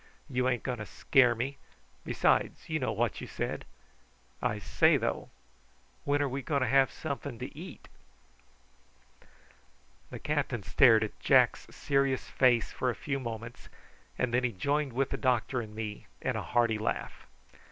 [0.27, 1.55] "You ain't going to scare me; and,
[2.03, 3.65] besides, you know what you said.
[4.41, 5.29] I say, though,
[6.05, 7.87] when are we going to have something to eat?"
[10.09, 13.69] The captain stared at Jack's serious face for a few moments,
[14.17, 17.27] and then he joined with the doctor and me in a hearty laugh.